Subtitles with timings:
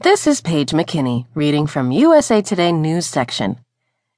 [0.00, 3.58] This is Paige McKinney reading from USA Today News section.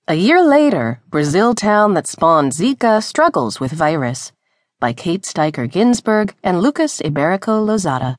[0.06, 4.30] A year later, Brazil town that spawned Zika struggles with virus
[4.78, 8.16] by Kate Steiker Ginzberg and Lucas Iberico Lozada.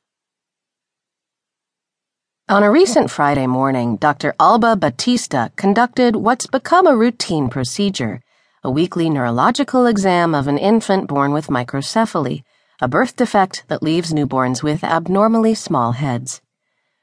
[2.48, 4.34] On a recent Friday morning, Dr.
[4.40, 8.20] Alba Batista conducted what's become a routine procedure,
[8.64, 12.42] a weekly neurological exam of an infant born with microcephaly,
[12.80, 16.42] a birth defect that leaves newborns with abnormally small heads.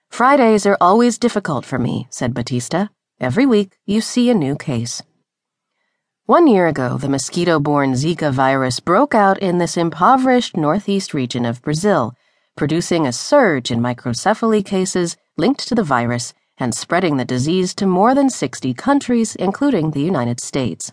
[0.09, 2.87] Fridays are always difficult for me, said Batista.
[3.21, 5.01] Every week you see a new case.
[6.25, 11.45] One year ago, the mosquito borne Zika virus broke out in this impoverished northeast region
[11.45, 12.13] of Brazil,
[12.57, 17.85] producing a surge in microcephaly cases linked to the virus and spreading the disease to
[17.85, 20.91] more than 60 countries, including the United States.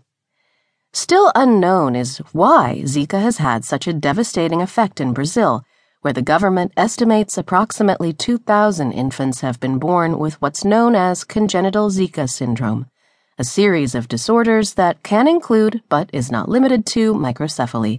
[0.93, 5.65] Still unknown is why Zika has had such a devastating effect in Brazil
[6.07, 11.91] where the government estimates approximately 2,000 infants have been born with what's known as congenital
[11.91, 12.87] Zika syndrome,
[13.39, 17.99] a series of disorders that can include, but is not limited to, microcephaly.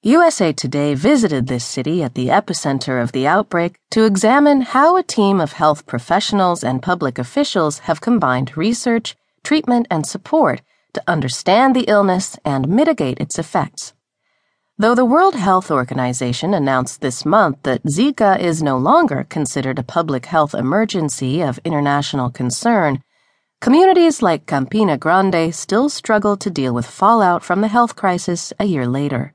[0.00, 5.02] USA Today visited this city at the epicenter of the outbreak to examine how a
[5.02, 10.62] team of health professionals and public officials have combined research, treatment, and support
[10.94, 13.92] to understand the illness and mitigate its effects.
[14.78, 19.82] Though the World Health Organization announced this month that Zika is no longer considered a
[19.82, 23.02] public health emergency of international concern,
[23.60, 28.64] communities like Campina Grande still struggle to deal with fallout from the health crisis a
[28.64, 29.34] year later.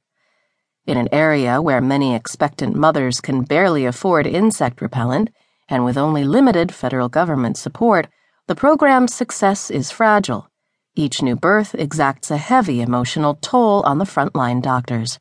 [0.88, 5.30] In an area where many expectant mothers can barely afford insect repellent,
[5.70, 8.08] and with only limited federal government support,
[8.48, 10.50] the program's success is fragile.
[10.96, 15.20] Each new birth exacts a heavy emotional toll on the frontline doctors.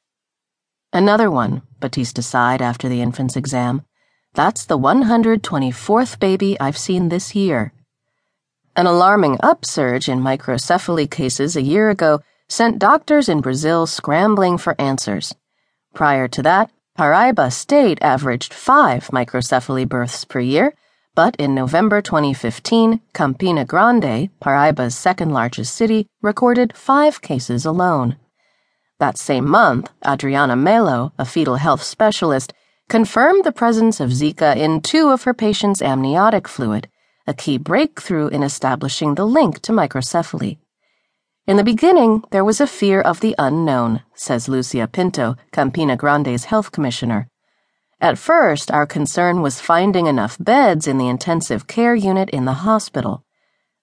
[0.96, 3.82] Another one, Batista sighed after the infant's exam.
[4.32, 7.74] That's the 124th baby I've seen this year.
[8.74, 14.74] An alarming upsurge in microcephaly cases a year ago sent doctors in Brazil scrambling for
[14.80, 15.34] answers.
[15.92, 20.72] Prior to that, Paraíba State averaged five microcephaly births per year,
[21.14, 28.16] but in November 2015, Campina Grande, Paraíba's second largest city, recorded five cases alone.
[28.98, 32.54] That same month, Adriana Melo, a fetal health specialist,
[32.88, 36.88] confirmed the presence of Zika in two of her patients' amniotic fluid,
[37.26, 40.58] a key breakthrough in establishing the link to microcephaly.
[41.46, 46.46] In the beginning, there was a fear of the unknown, says Lucia Pinto, Campina Grande's
[46.46, 47.28] health commissioner.
[48.00, 52.64] At first, our concern was finding enough beds in the intensive care unit in the
[52.64, 53.24] hospital.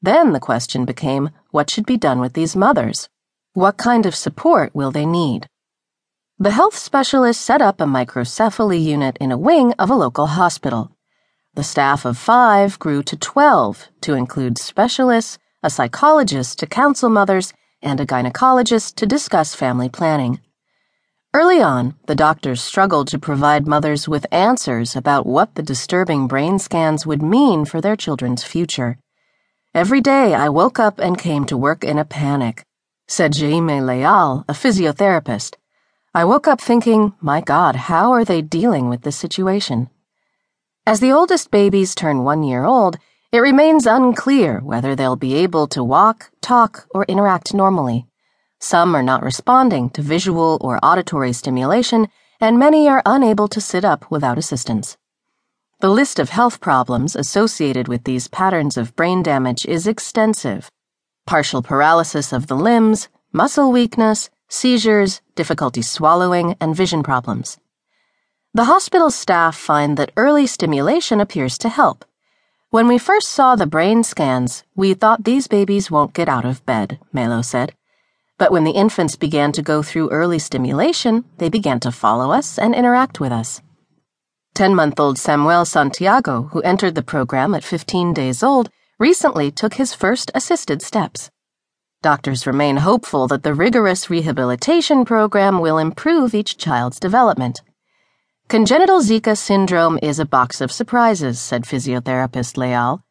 [0.01, 3.09] Then the question became what should be done with these mothers?
[3.55, 5.45] What kind of support will they need?
[6.39, 10.97] The health specialist set up a microcephaly unit in a wing of a local hospital.
[11.53, 17.53] The staff of five grew to 12 to include specialists, a psychologist to counsel mothers,
[17.79, 20.41] and a gynecologist to discuss family planning.
[21.31, 26.57] Early on, the doctors struggled to provide mothers with answers about what the disturbing brain
[26.57, 28.97] scans would mean for their children's future.
[29.75, 32.65] Every day I woke up and came to work in a panic
[33.07, 35.55] said Jaime Leal, a physiotherapist.
[36.13, 39.89] I woke up thinking, my God, how are they dealing with this situation?
[40.85, 42.97] As the oldest babies turn one year old,
[43.31, 48.05] it remains unclear whether they'll be able to walk, talk, or interact normally.
[48.59, 52.07] Some are not responding to visual or auditory stimulation,
[52.39, 54.97] and many are unable to sit up without assistance.
[55.81, 60.69] The list of health problems associated with these patterns of brain damage is extensive
[61.25, 67.57] partial paralysis of the limbs, muscle weakness, seizures, difficulty swallowing, and vision problems.
[68.53, 72.05] The hospital staff find that early stimulation appears to help.
[72.69, 76.65] When we first saw the brain scans, we thought these babies won't get out of
[76.65, 77.73] bed, Melo said.
[78.37, 82.57] But when the infants began to go through early stimulation, they began to follow us
[82.59, 83.61] and interact with us.
[84.55, 89.75] 10 month old Samuel Santiago, who entered the program at 15 days old, recently took
[89.75, 91.31] his first assisted steps.
[92.01, 97.61] Doctors remain hopeful that the rigorous rehabilitation program will improve each child's development.
[98.49, 103.03] Congenital Zika syndrome is a box of surprises, said physiotherapist Leal.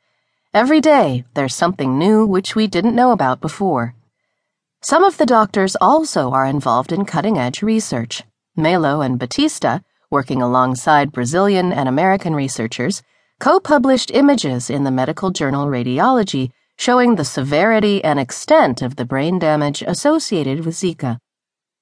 [0.55, 3.95] Every day, there's something new which we didn't know about before.
[4.83, 8.25] Some of the doctors also are involved in cutting edge research.
[8.55, 9.79] Melo and Batista,
[10.11, 13.03] working alongside Brazilian and American researchers,
[13.43, 19.05] co published images in the medical journal Radiology showing the severity and extent of the
[19.05, 21.19] brain damage associated with Zika.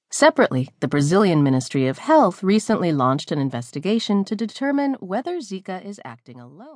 [0.09, 6.01] Separately, the Brazilian Ministry of Health recently launched an investigation to determine whether Zika is
[6.03, 6.69] acting alone.